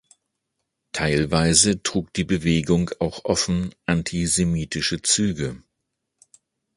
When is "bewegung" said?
2.23-2.89